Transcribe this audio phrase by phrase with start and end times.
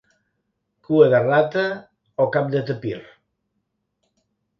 [0.87, 1.65] Cua de rata
[2.25, 2.95] o cap de tapir.